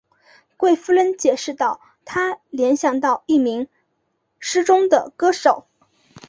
[0.57, 3.67] 贵夫人解释道她联想到一名
[4.39, 5.67] 失踪的歌手。